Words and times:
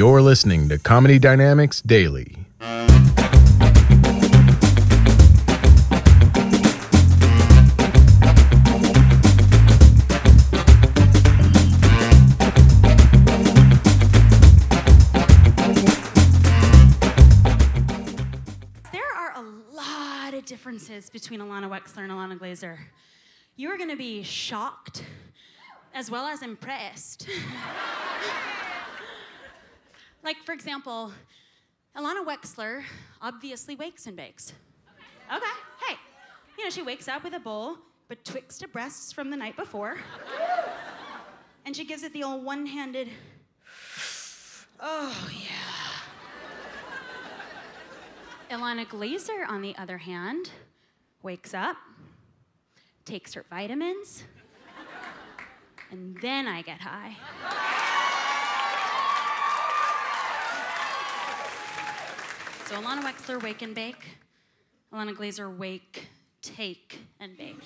You're 0.00 0.22
listening 0.22 0.70
to 0.70 0.78
Comedy 0.78 1.18
Dynamics 1.18 1.82
Daily. 1.82 2.38
There 18.90 19.02
are 19.14 19.34
a 19.36 19.42
lot 19.70 20.32
of 20.32 20.46
differences 20.46 21.10
between 21.10 21.40
Ilana 21.40 21.68
Wexler 21.68 22.04
and 22.04 22.10
Ilana 22.10 22.38
Glazer. 22.38 22.78
You're 23.56 23.76
gonna 23.76 23.96
be 23.96 24.22
shocked 24.22 25.04
as 25.92 26.10
well 26.10 26.24
as 26.24 26.40
impressed. 26.40 27.28
like, 30.22 30.36
for 30.44 30.52
example, 30.52 31.12
Ilana 31.96 32.24
Wexler 32.24 32.82
obviously 33.20 33.74
wakes 33.74 34.06
and 34.06 34.16
bakes. 34.16 34.52
Okay, 35.34 35.46
hey, 35.86 35.96
you 36.58 36.64
know, 36.64 36.70
she 36.70 36.82
wakes 36.82 37.08
up 37.08 37.24
with 37.24 37.34
a 37.34 37.40
bowl 37.40 37.78
betwixt 38.08 38.60
her 38.62 38.68
breasts 38.68 39.12
from 39.12 39.30
the 39.30 39.36
night 39.36 39.56
before, 39.56 39.96
and 41.64 41.76
she 41.76 41.84
gives 41.84 42.02
it 42.02 42.12
the 42.12 42.24
old 42.24 42.44
one 42.44 42.66
handed, 42.66 43.08
oh 44.80 45.30
yeah. 45.32 45.46
Ilana 48.56 48.84
Glazer, 48.86 49.48
on 49.48 49.62
the 49.62 49.76
other 49.78 49.98
hand, 49.98 50.50
wakes 51.22 51.54
up, 51.54 51.76
takes 53.04 53.34
her 53.34 53.44
vitamins, 53.48 54.24
and 55.92 56.16
then 56.20 56.48
I 56.48 56.62
get 56.62 56.80
high. 56.80 57.16
So 62.70 62.76
Ilana 62.76 63.02
Wexler, 63.02 63.42
wake 63.42 63.60
and 63.62 63.74
bake. 63.74 64.04
Ilana 64.94 65.12
Glazer, 65.12 65.58
wake, 65.58 66.06
take, 66.40 67.00
and 67.18 67.36
bake. 67.36 67.56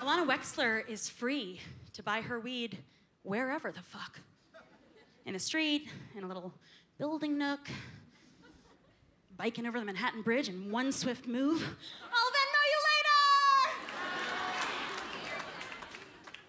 Ilana 0.00 0.26
Wexler 0.26 0.88
is 0.88 1.06
free 1.06 1.60
to 1.92 2.02
buy 2.02 2.22
her 2.22 2.40
weed 2.40 2.78
wherever 3.24 3.70
the 3.70 3.82
fuck. 3.82 4.20
In 5.26 5.34
a 5.34 5.38
street, 5.38 5.90
in 6.16 6.24
a 6.24 6.26
little 6.26 6.54
building 6.96 7.36
nook, 7.36 7.68
biking 9.36 9.66
over 9.66 9.78
the 9.78 9.84
Manhattan 9.84 10.22
Bridge 10.22 10.48
in 10.48 10.70
one 10.70 10.92
swift 10.92 11.28
move. 11.28 11.62
I'll 11.62 12.30
Venmo 12.30 12.62
you 12.70 12.78
later! 12.88 13.20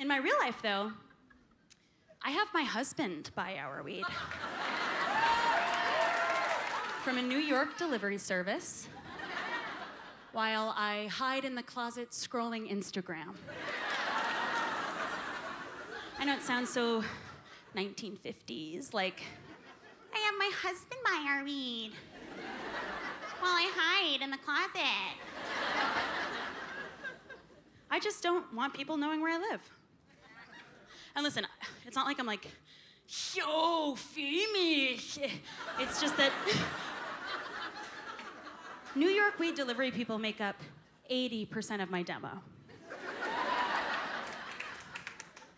In 0.00 0.06
my 0.06 0.18
real 0.18 0.36
life, 0.38 0.60
though, 0.62 0.92
I 2.22 2.32
have 2.32 2.48
my 2.52 2.64
husband 2.64 3.30
buy 3.34 3.56
our 3.56 3.82
weed 3.82 4.04
from 7.04 7.18
a 7.18 7.22
New 7.22 7.38
York 7.38 7.78
delivery 7.78 8.18
service 8.18 8.88
while 10.32 10.74
I 10.76 11.06
hide 11.06 11.44
in 11.44 11.54
the 11.54 11.62
closet 11.62 12.10
scrolling 12.10 12.70
Instagram. 12.70 13.34
I 16.18 16.24
know 16.24 16.34
it 16.34 16.42
sounds 16.42 16.70
so 16.70 17.04
1950s, 17.76 18.92
like, 18.92 19.22
I 20.12 20.18
have 20.18 20.34
my 20.38 20.50
husband 20.62 21.00
buy 21.04 21.24
our 21.28 21.44
weed 21.44 21.92
while 23.40 23.52
I 23.52 23.70
hide 23.74 24.22
in 24.22 24.30
the 24.30 24.38
closet. 24.38 25.16
I 27.90 28.00
just 28.00 28.22
don't 28.22 28.52
want 28.52 28.74
people 28.74 28.96
knowing 28.96 29.22
where 29.22 29.32
I 29.32 29.50
live. 29.50 29.60
And 31.14 31.24
listen, 31.24 31.46
it's 31.86 31.96
not 31.96 32.06
like 32.06 32.18
I'm 32.18 32.26
like, 32.26 32.48
so 33.06 33.94
famous. 33.96 35.18
It's 35.78 36.00
just 36.00 36.16
that 36.18 36.32
New 38.94 39.08
York 39.08 39.38
weed 39.38 39.54
delivery 39.54 39.90
people 39.90 40.18
make 40.18 40.40
up 40.40 40.56
80% 41.10 41.82
of 41.82 41.90
my 41.90 42.02
demo. 42.02 42.42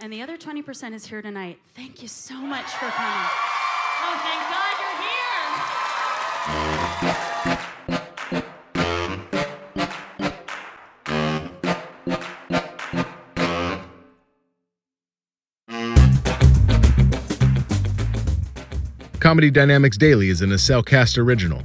And 0.00 0.12
the 0.12 0.22
other 0.22 0.36
20% 0.36 0.94
is 0.94 1.04
here 1.06 1.20
tonight. 1.22 1.58
Thank 1.74 2.02
you 2.02 2.08
so 2.08 2.34
much 2.34 2.66
for 2.66 2.86
coming. 2.86 3.28
Oh, 4.00 4.20
thank 4.22 4.40
God 4.48 4.76
you're 4.80 4.96
here. 5.02 5.18
Comedy 19.18 19.50
Dynamics 19.50 19.96
Daily 19.98 20.28
is 20.28 20.42
an 20.42 20.56
Cast 20.86 21.18
original 21.18 21.64